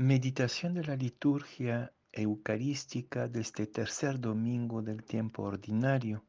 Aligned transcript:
Meditación 0.00 0.74
de 0.74 0.84
la 0.84 0.94
liturgia 0.94 1.92
eucarística 2.12 3.26
de 3.26 3.40
este 3.40 3.66
tercer 3.66 4.20
domingo 4.20 4.80
del 4.80 5.02
tiempo 5.02 5.42
ordinario. 5.42 6.24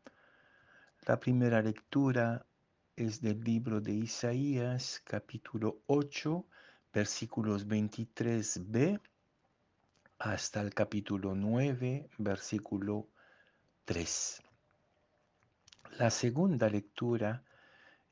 La 1.06 1.20
primera 1.20 1.62
lectura 1.62 2.48
es 2.96 3.22
del 3.22 3.44
libro 3.44 3.80
de 3.80 3.92
Isaías, 3.92 5.04
capítulo 5.06 5.84
8, 5.86 6.48
versículos 6.92 7.68
23b 7.68 9.00
hasta 10.18 10.62
el 10.62 10.74
capítulo 10.74 11.36
9, 11.36 12.10
versículo 12.18 13.08
3. 13.86 14.42
La 16.00 16.10
segunda 16.10 16.68
lectura 16.72 17.44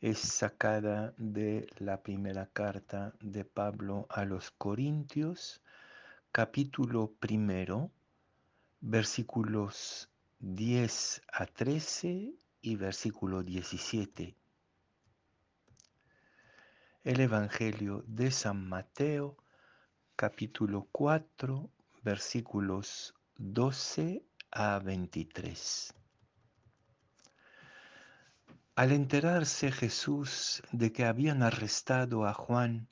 es 0.02 0.20
sacada 0.20 1.14
de 1.18 1.68
la 1.80 2.04
primera 2.04 2.46
carta 2.46 3.14
de 3.20 3.44
Pablo 3.46 4.06
a 4.10 4.26
los 4.26 4.52
Corintios, 4.52 5.62
capítulo 6.32 7.14
primero, 7.20 7.90
versículos 8.80 10.10
10 10.40 11.24
a 11.34 11.48
13 11.48 12.32
y 12.62 12.76
versículo 12.76 13.42
17. 13.42 14.36
El 17.04 17.20
Evangelio 17.20 18.04
de 18.06 18.30
San 18.30 18.70
Mateo, 18.70 19.36
capítulo 20.16 20.88
4, 20.92 21.72
versículos 22.04 23.16
12 23.38 24.24
a 24.52 24.78
23. 24.78 25.94
Al 28.78 28.92
enterarse 28.92 29.72
Jesús 29.72 30.62
de 30.72 30.92
que 30.92 31.04
habían 31.04 31.42
arrestado 31.42 32.28
a 32.28 32.34
Juan, 32.36 32.88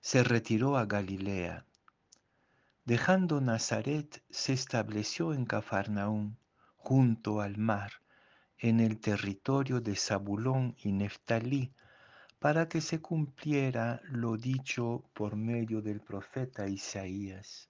se 0.00 0.24
retiró 0.24 0.78
a 0.78 0.86
Galilea. 0.86 1.66
Dejando 2.86 3.42
Nazaret, 3.42 4.22
se 4.30 4.54
estableció 4.54 5.34
en 5.34 5.44
Cafarnaún, 5.44 6.38
junto 6.74 7.42
al 7.42 7.58
mar, 7.58 7.92
en 8.56 8.80
el 8.80 8.98
territorio 8.98 9.82
de 9.82 9.94
Zabulón 9.94 10.74
y 10.82 10.92
Neftalí, 10.92 11.70
para 12.38 12.70
que 12.70 12.80
se 12.80 13.02
cumpliera 13.02 14.00
lo 14.04 14.38
dicho 14.38 15.04
por 15.12 15.36
medio 15.36 15.82
del 15.82 16.00
profeta 16.00 16.66
Isaías. 16.66 17.68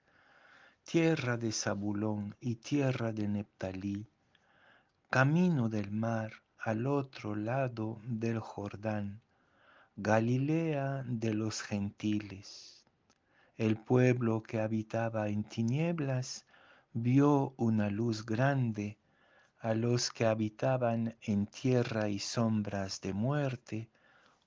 Tierra 0.84 1.36
de 1.36 1.50
Zabulón 1.50 2.36
y 2.38 2.54
tierra 2.54 3.10
de 3.10 3.26
Neftalí, 3.26 4.06
camino 5.10 5.68
del 5.68 5.90
mar, 5.90 6.30
al 6.62 6.86
otro 6.86 7.34
lado 7.34 8.02
del 8.04 8.38
Jordán, 8.38 9.22
Galilea 9.96 11.04
de 11.06 11.32
los 11.32 11.62
gentiles. 11.62 12.84
El 13.56 13.78
pueblo 13.78 14.42
que 14.42 14.60
habitaba 14.60 15.28
en 15.28 15.44
tinieblas 15.44 16.44
vio 16.92 17.54
una 17.56 17.88
luz 17.88 18.26
grande, 18.26 18.98
a 19.58 19.72
los 19.72 20.10
que 20.10 20.26
habitaban 20.26 21.16
en 21.22 21.46
tierra 21.46 22.10
y 22.10 22.18
sombras 22.18 23.00
de 23.00 23.14
muerte, 23.14 23.88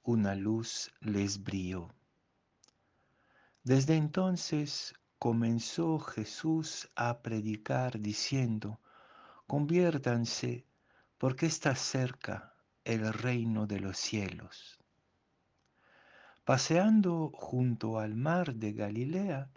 una 0.03 0.35
luz 0.35 0.91
les 0.99 1.41
brilló. 1.43 1.89
Desde 3.63 3.95
entonces 3.95 4.93
comenzó 5.17 5.97
Jesús 5.97 6.89
a 6.95 7.23
predicar 7.23 7.99
diciendo, 7.99 8.79
conviértanse 9.47 10.65
porque 11.17 11.45
está 11.45 11.75
cerca 11.75 12.53
el 12.83 13.13
reino 13.13 13.65
de 13.67 13.79
los 13.79 13.97
cielos. 13.97 14.79
Paseando 16.43 17.31
junto 17.33 17.99
al 17.99 18.15
mar 18.15 18.55
de 18.55 18.73
Galilea, 18.73 19.49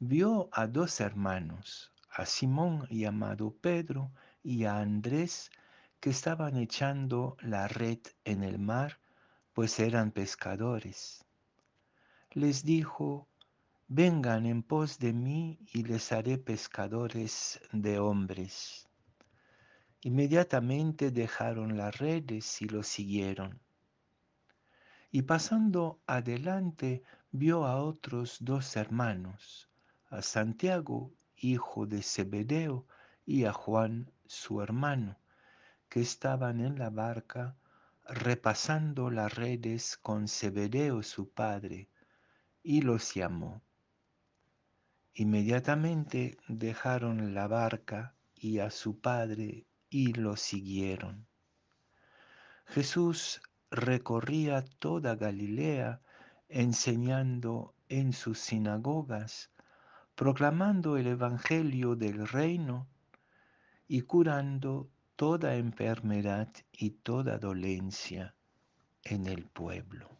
vio 0.00 0.48
a 0.52 0.66
dos 0.66 1.00
hermanos, 1.00 1.92
a 2.10 2.26
Simón 2.26 2.86
llamado 2.90 3.54
Pedro 3.60 4.12
y 4.42 4.64
a 4.64 4.78
Andrés, 4.78 5.50
que 6.00 6.10
estaban 6.10 6.56
echando 6.56 7.36
la 7.40 7.68
red 7.68 7.98
en 8.24 8.42
el 8.42 8.58
mar, 8.58 8.98
pues 9.52 9.78
eran 9.78 10.10
pescadores. 10.10 11.24
Les 12.32 12.64
dijo, 12.64 13.28
vengan 13.86 14.44
en 14.44 14.62
pos 14.62 14.98
de 14.98 15.12
mí 15.12 15.58
y 15.72 15.84
les 15.84 16.10
haré 16.10 16.36
pescadores 16.36 17.60
de 17.72 18.00
hombres. 18.00 18.88
Inmediatamente 20.04 21.10
dejaron 21.10 21.78
las 21.78 21.96
redes 21.96 22.60
y 22.60 22.68
lo 22.68 22.82
siguieron. 22.82 23.58
Y 25.10 25.22
pasando 25.22 25.98
adelante 26.06 27.02
vio 27.30 27.64
a 27.64 27.82
otros 27.82 28.36
dos 28.40 28.76
hermanos, 28.76 29.70
a 30.10 30.20
Santiago, 30.20 31.10
hijo 31.38 31.86
de 31.86 32.02
Zebedeo, 32.02 32.86
y 33.24 33.46
a 33.46 33.54
Juan, 33.54 34.12
su 34.26 34.60
hermano, 34.60 35.16
que 35.88 36.02
estaban 36.02 36.60
en 36.60 36.78
la 36.78 36.90
barca 36.90 37.56
repasando 38.06 39.08
las 39.08 39.34
redes 39.34 39.96
con 39.96 40.28
Zebedeo 40.28 41.02
su 41.02 41.30
padre, 41.30 41.88
y 42.62 42.82
los 42.82 43.14
llamó. 43.14 43.62
Inmediatamente 45.14 46.36
dejaron 46.46 47.32
la 47.32 47.46
barca 47.46 48.14
y 48.34 48.58
a 48.58 48.70
su 48.70 49.00
padre 49.00 49.64
y 49.94 50.12
lo 50.12 50.36
siguieron. 50.36 51.24
Jesús 52.66 53.40
recorría 53.70 54.64
toda 54.80 55.14
Galilea 55.14 56.00
enseñando 56.48 57.76
en 57.88 58.12
sus 58.12 58.40
sinagogas, 58.40 59.52
proclamando 60.16 60.96
el 60.96 61.06
Evangelio 61.06 61.94
del 61.94 62.26
reino 62.26 62.88
y 63.86 64.00
curando 64.00 64.90
toda 65.14 65.54
enfermedad 65.54 66.48
y 66.72 66.90
toda 66.90 67.38
dolencia 67.38 68.34
en 69.04 69.28
el 69.28 69.44
pueblo. 69.44 70.10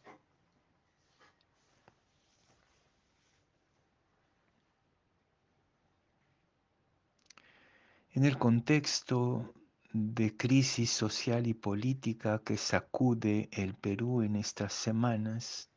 En 8.12 8.24
el 8.24 8.38
contexto 8.38 9.52
de 9.94 10.37
crisis 10.37 10.91
social 10.91 11.47
y 11.47 11.55
política 11.55 12.43
que 12.44 12.56
sacude 12.56 13.49
el 13.53 13.75
Perú 13.75 14.22
en 14.22 14.34
estas 14.34 14.72
semanas, 14.72 15.71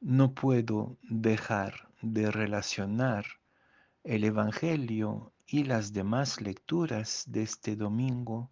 no 0.00 0.34
puedo 0.34 0.98
dejar 1.02 1.88
de 2.02 2.32
relacionar 2.32 3.24
el 4.02 4.24
Evangelio 4.24 5.32
y 5.46 5.62
las 5.62 5.92
demás 5.92 6.40
lecturas 6.40 7.22
de 7.28 7.44
este 7.44 7.76
domingo 7.76 8.50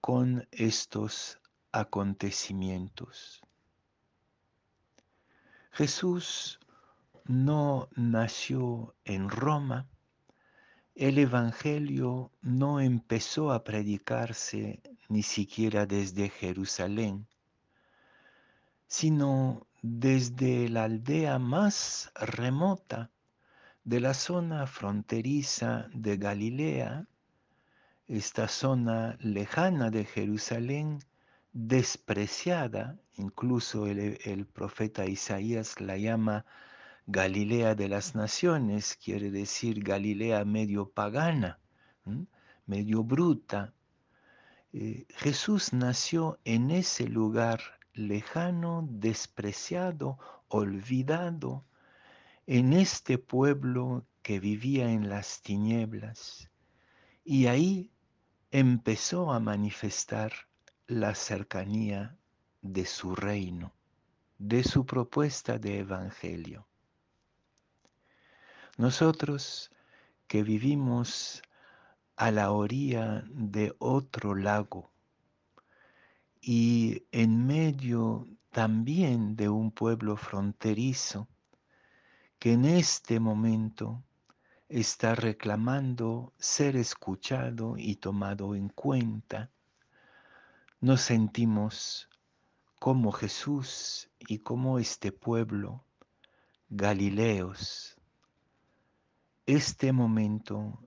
con 0.00 0.48
estos 0.52 1.38
acontecimientos. 1.70 3.42
Jesús 5.70 6.60
no 7.26 7.90
nació 7.94 8.94
en 9.04 9.28
Roma, 9.28 9.86
el 10.94 11.18
Evangelio 11.18 12.30
no 12.42 12.80
empezó 12.80 13.52
a 13.52 13.64
predicarse 13.64 14.82
ni 15.08 15.22
siquiera 15.22 15.86
desde 15.86 16.28
Jerusalén, 16.28 17.26
sino 18.86 19.66
desde 19.82 20.68
la 20.68 20.84
aldea 20.84 21.38
más 21.38 22.12
remota 22.14 23.10
de 23.84 24.00
la 24.00 24.14
zona 24.14 24.66
fronteriza 24.66 25.88
de 25.92 26.16
Galilea, 26.16 27.06
esta 28.06 28.46
zona 28.46 29.16
lejana 29.20 29.90
de 29.90 30.04
Jerusalén, 30.04 31.00
despreciada, 31.52 32.98
incluso 33.16 33.86
el, 33.86 34.46
profeta 34.46 35.06
Isaías 35.06 35.80
la 35.80 35.96
llama 35.96 36.44
Galilea 37.06 37.74
de 37.74 37.88
las 37.88 38.14
naciones, 38.14 38.96
quiere 38.96 39.32
decir 39.32 39.82
Galilea 39.82 40.44
medio 40.44 40.88
pagana, 40.88 41.58
medio 42.64 43.02
bruta. 43.02 43.74
Eh, 44.72 45.06
Jesús 45.16 45.72
nació 45.72 46.38
en 46.44 46.70
ese 46.70 47.08
lugar 47.08 47.60
lejano, 47.92 48.86
despreciado, 48.88 50.18
olvidado, 50.46 51.64
en 52.46 52.72
este 52.72 53.18
pueblo 53.18 54.06
que 54.22 54.38
vivía 54.38 54.90
en 54.92 55.08
las 55.08 55.42
tinieblas. 55.42 56.50
Y 57.24 57.46
ahí 57.46 57.90
empezó 58.52 59.32
a 59.32 59.40
manifestar 59.40 60.32
la 60.86 61.16
cercanía 61.16 62.16
de 62.60 62.86
su 62.86 63.16
reino, 63.16 63.74
de 64.38 64.62
su 64.62 64.86
propuesta 64.86 65.58
de 65.58 65.80
evangelio. 65.80 66.68
Nosotros 68.78 69.70
que 70.26 70.42
vivimos 70.42 71.42
a 72.16 72.30
la 72.30 72.52
orilla 72.52 73.22
de 73.28 73.74
otro 73.78 74.34
lago 74.34 74.90
y 76.40 77.04
en 77.12 77.46
medio 77.46 78.26
también 78.50 79.36
de 79.36 79.48
un 79.48 79.72
pueblo 79.72 80.16
fronterizo 80.16 81.28
que 82.38 82.52
en 82.52 82.64
este 82.64 83.20
momento 83.20 84.02
está 84.68 85.14
reclamando 85.14 86.32
ser 86.38 86.76
escuchado 86.76 87.76
y 87.76 87.96
tomado 87.96 88.54
en 88.54 88.70
cuenta. 88.70 89.50
Nos 90.80 91.02
sentimos 91.02 92.08
como 92.80 93.12
Jesús 93.12 94.10
y 94.18 94.38
como 94.38 94.78
este 94.78 95.12
pueblo, 95.12 95.84
Galileos. 96.70 97.96
Este 99.46 99.92
momento 99.92 100.78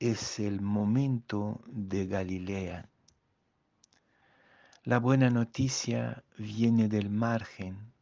es 0.00 0.40
el 0.40 0.60
momento 0.60 1.62
de 1.68 2.06
Galilea. 2.06 2.88
La 4.82 4.98
buena 4.98 5.30
noticia 5.30 6.24
viene 6.36 6.88
del 6.88 7.08
margen, 7.08 7.92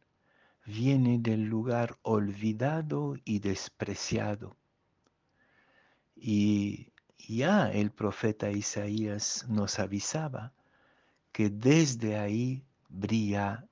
viene 0.65 1.19
del 1.19 1.43
lugar 1.43 1.99
olvidado 2.01 3.17
y 3.23 3.37
despreciado. 3.37 4.57
Y 6.15 6.91
ya 7.19 7.71
el 7.71 7.91
profeta 7.91 8.49
Isaías 8.49 9.45
nos 9.47 9.77
avisaba 9.77 10.53
que 11.31 11.51
desde 11.51 12.17
ahí 12.17 12.63
brilla 12.89 13.67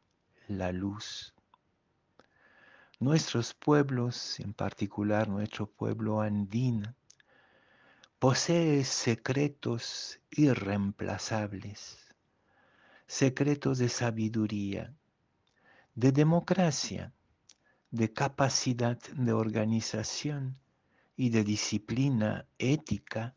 la 0.48 0.72
luz. 0.72 1.34
Nuestros 3.00 3.54
pueblos, 3.54 4.40
en 4.40 4.54
particular 4.54 5.30
nuestro 5.30 5.68
pueblo 5.68 6.20
andino, 6.20 6.96
posee 8.18 8.84
secretos 8.86 10.20
irreemplazables, 10.32 12.08
secretos 13.06 13.78
de 13.78 13.90
sabiduría, 13.90 14.96
de 15.94 16.12
democracia, 16.12 17.14
de 17.92 18.12
capacidad 18.12 18.98
de 19.14 19.32
organización 19.32 20.58
y 21.16 21.30
de 21.30 21.44
disciplina 21.44 22.48
ética 22.58 23.36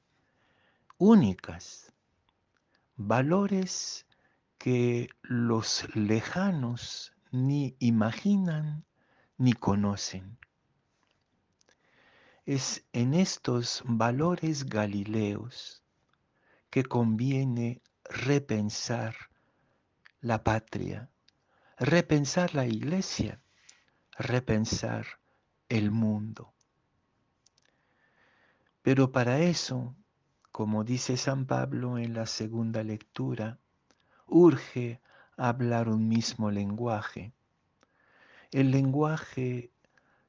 únicas, 0.96 1.92
valores 2.96 4.06
que 4.56 5.10
los 5.20 5.86
lejanos 5.94 7.12
ni 7.30 7.76
imaginan 7.78 8.86
ni 9.40 9.54
conocen. 9.54 10.36
Es 12.44 12.84
en 12.92 13.14
estos 13.14 13.82
valores 13.86 14.66
galileos 14.66 15.82
que 16.68 16.84
conviene 16.84 17.80
repensar 18.04 19.16
la 20.20 20.44
patria, 20.44 21.08
repensar 21.78 22.54
la 22.54 22.66
iglesia, 22.66 23.40
repensar 24.18 25.06
el 25.70 25.90
mundo. 25.90 26.52
Pero 28.82 29.10
para 29.10 29.38
eso, 29.38 29.96
como 30.52 30.84
dice 30.84 31.16
San 31.16 31.46
Pablo 31.46 31.96
en 31.96 32.12
la 32.12 32.26
segunda 32.26 32.82
lectura, 32.82 33.58
urge 34.26 35.00
hablar 35.38 35.88
un 35.88 36.08
mismo 36.08 36.50
lenguaje, 36.50 37.32
el 38.52 38.70
lenguaje 38.72 39.70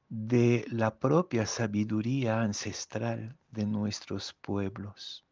de 0.08 0.64
la 0.68 0.98
propia 0.98 1.46
sabiduría 1.46 2.42
ancestral 2.42 3.36
de 3.50 3.66
nuestros 3.66 4.32
pueblos. 4.34 5.24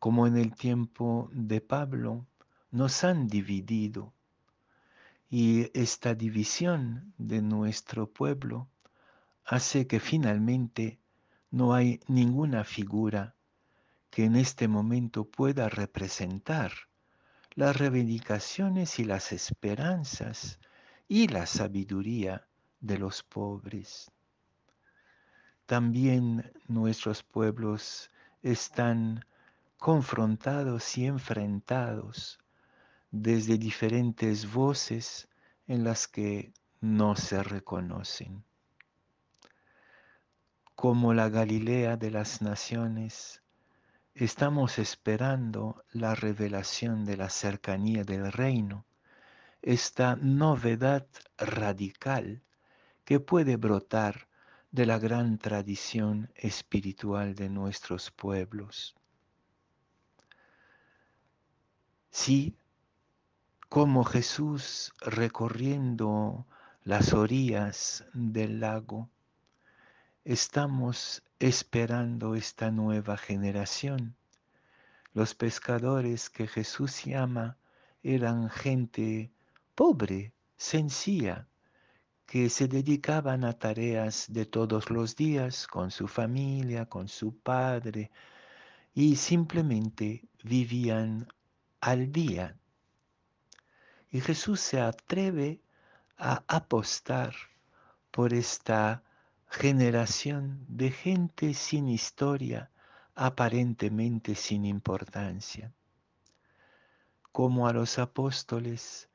Como 0.00 0.26
en 0.26 0.36
el 0.36 0.54
tiempo 0.54 1.28
de 1.32 1.60
Pablo, 1.60 2.26
nos 2.70 3.04
han 3.04 3.28
dividido 3.28 4.12
y 5.28 5.70
esta 5.78 6.14
división 6.14 7.12
de 7.18 7.42
nuestro 7.42 8.10
pueblo 8.10 8.68
hace 9.44 9.86
que 9.86 10.00
finalmente 10.00 10.98
no 11.50 11.74
hay 11.74 12.00
ninguna 12.08 12.64
figura 12.64 13.36
que 14.10 14.24
en 14.24 14.34
este 14.34 14.66
momento 14.66 15.24
pueda 15.24 15.68
representar 15.68 16.72
las 17.54 17.76
reivindicaciones 17.76 18.98
y 18.98 19.04
las 19.04 19.32
esperanzas 19.32 20.59
y 21.10 21.26
la 21.26 21.44
sabiduría 21.44 22.46
de 22.80 22.96
los 22.96 23.24
pobres. 23.24 24.12
También 25.66 26.52
nuestros 26.68 27.24
pueblos 27.24 28.08
están 28.44 29.26
confrontados 29.76 30.96
y 30.96 31.06
enfrentados 31.06 32.38
desde 33.10 33.58
diferentes 33.58 34.52
voces 34.52 35.28
en 35.66 35.82
las 35.82 36.06
que 36.06 36.52
no 36.80 37.16
se 37.16 37.42
reconocen. 37.42 38.44
Como 40.76 41.12
la 41.12 41.28
Galilea 41.28 41.96
de 41.96 42.12
las 42.12 42.40
naciones, 42.40 43.42
Estamos 44.14 44.78
esperando 44.78 45.84
la 45.92 46.14
revelación 46.14 47.06
de 47.06 47.16
la 47.16 47.30
cercanía 47.30 48.04
del 48.04 48.30
reino, 48.30 48.84
esta 49.62 50.16
novedad 50.16 51.06
radical 51.36 52.42
que 53.04 53.20
puede 53.20 53.56
brotar 53.56 54.28
de 54.70 54.86
la 54.86 54.98
gran 54.98 55.38
tradición 55.38 56.30
espiritual 56.36 57.34
de 57.34 57.48
nuestros 57.48 58.10
pueblos. 58.10 58.94
Sí, 62.10 62.56
como 63.68 64.04
Jesús 64.04 64.92
recorriendo 65.00 66.46
las 66.84 67.12
orillas 67.12 68.04
del 68.14 68.60
lago, 68.60 69.08
estamos 70.24 71.22
esperando 71.38 72.34
esta 72.34 72.70
nueva 72.70 73.16
generación. 73.16 74.16
Los 75.12 75.34
pescadores 75.34 76.30
que 76.30 76.46
Jesús 76.46 77.04
llama 77.04 77.56
eran 78.02 78.50
gente 78.50 79.32
pobre, 79.74 80.32
sencilla, 80.56 81.48
que 82.26 82.48
se 82.48 82.68
dedicaban 82.68 83.44
a 83.44 83.52
tareas 83.54 84.26
de 84.28 84.46
todos 84.46 84.88
los 84.88 85.16
días 85.16 85.66
con 85.66 85.90
su 85.90 86.06
familia, 86.06 86.86
con 86.86 87.08
su 87.08 87.36
padre, 87.36 88.12
y 88.94 89.16
simplemente 89.16 90.28
vivían 90.44 91.26
al 91.80 92.12
día. 92.12 92.56
Y 94.12 94.20
Jesús 94.20 94.60
se 94.60 94.80
atreve 94.80 95.60
a 96.16 96.44
apostar 96.46 97.34
por 98.12 98.32
esta 98.32 99.02
generación 99.48 100.64
de 100.68 100.92
gente 100.92 101.54
sin 101.54 101.88
historia, 101.88 102.70
aparentemente 103.16 104.36
sin 104.36 104.64
importancia. 104.64 105.72
Como 107.32 107.66
a 107.66 107.72
los 107.72 107.98
apóstoles, 107.98 109.09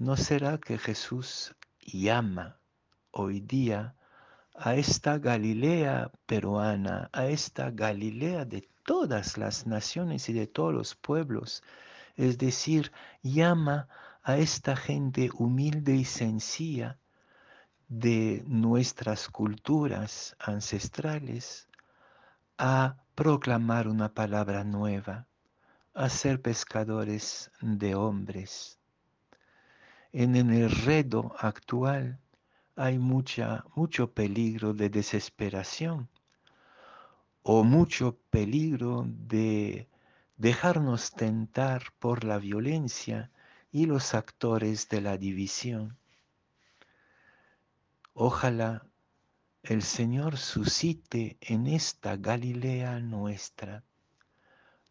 ¿no 0.00 0.16
será 0.16 0.56
que 0.56 0.78
Jesús 0.78 1.54
llama 1.78 2.58
hoy 3.10 3.40
día 3.40 3.94
a 4.54 4.74
esta 4.74 5.18
Galilea 5.18 6.10
peruana, 6.24 7.10
a 7.12 7.26
esta 7.26 7.70
Galilea 7.70 8.46
de 8.46 8.66
todas 8.86 9.36
las 9.36 9.66
naciones 9.66 10.30
y 10.30 10.32
de 10.32 10.46
todos 10.46 10.72
los 10.72 10.94
pueblos? 10.94 11.62
Es 12.16 12.38
decir, 12.38 12.92
llama 13.22 13.88
a 14.22 14.38
esta 14.38 14.74
gente 14.74 15.28
humilde 15.34 15.96
y 15.96 16.06
sencilla 16.06 16.98
de 17.88 18.42
nuestras 18.46 19.28
culturas 19.28 20.34
ancestrales 20.38 21.68
a 22.56 22.96
proclamar 23.14 23.86
una 23.86 24.14
palabra 24.14 24.64
nueva, 24.64 25.26
a 25.92 26.08
ser 26.08 26.40
pescadores 26.40 27.50
de 27.60 27.94
hombres. 27.94 28.79
En 30.12 30.34
el 30.34 30.50
enredo 30.52 31.34
actual 31.38 32.18
hay 32.76 32.98
mucha, 32.98 33.64
mucho 33.74 34.12
peligro 34.12 34.74
de 34.74 34.90
desesperación 34.90 36.08
o 37.42 37.64
mucho 37.64 38.18
peligro 38.30 39.04
de 39.06 39.88
dejarnos 40.36 41.12
tentar 41.12 41.92
por 41.98 42.24
la 42.24 42.38
violencia 42.38 43.30
y 43.70 43.86
los 43.86 44.14
actores 44.14 44.88
de 44.88 45.00
la 45.00 45.16
división. 45.16 45.96
Ojalá 48.14 48.86
el 49.62 49.82
Señor 49.82 50.38
suscite 50.38 51.36
en 51.40 51.66
esta 51.66 52.16
Galilea 52.16 52.98
nuestra 53.00 53.84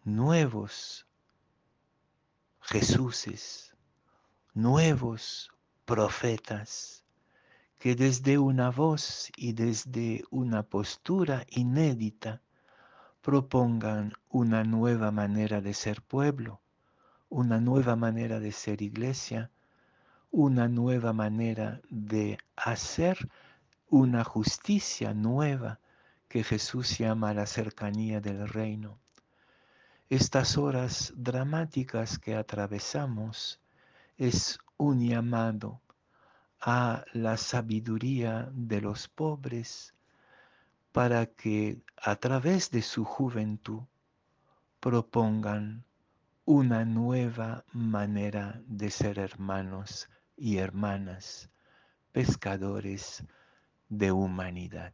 nuevos 0.03 1.05
Jesuses, 2.61 3.68
nuevos 4.53 5.51
profetas, 5.85 7.03
que 7.79 7.95
desde 7.95 8.37
una 8.37 8.71
voz 8.71 9.31
y 9.37 9.53
desde 9.53 10.23
una 10.31 10.63
postura 10.63 11.45
inédita 11.49 12.41
propongan 13.21 14.13
una 14.29 14.63
nueva 14.63 15.11
manera 15.11 15.61
de 15.61 15.73
ser 15.73 16.01
pueblo, 16.01 16.61
una 17.29 17.59
nueva 17.59 17.95
manera 17.95 18.39
de 18.39 18.51
ser 18.51 18.81
iglesia, 18.81 19.51
una 20.31 20.67
nueva 20.67 21.13
manera 21.13 21.81
de 21.89 22.37
hacer 22.55 23.29
una 23.87 24.23
justicia 24.23 25.13
nueva 25.13 25.79
que 26.27 26.43
Jesús 26.43 26.97
llama 26.97 27.33
la 27.33 27.45
cercanía 27.45 28.21
del 28.21 28.47
reino. 28.47 28.99
Estas 30.09 30.57
horas 30.57 31.13
dramáticas 31.15 32.19
que 32.19 32.35
atravesamos 32.35 33.59
es 34.19 34.59
un 34.75 34.99
llamado 34.99 35.81
a 36.59 37.05
la 37.13 37.37
sabiduría 37.37 38.49
de 38.51 38.81
los 38.81 39.07
pobres 39.07 39.95
para 40.91 41.25
que 41.25 41.81
a 41.95 42.17
través 42.17 42.69
de 42.69 42.81
su 42.81 43.05
juventud 43.05 43.83
propongan 44.81 45.85
una 46.43 46.83
nueva 46.83 47.63
manera 47.71 48.61
de 48.65 48.91
ser 48.91 49.19
hermanos 49.19 50.09
y 50.35 50.57
hermanas, 50.57 51.49
pescadores 52.11 53.23
de 53.87 54.11
humanidad. 54.11 54.93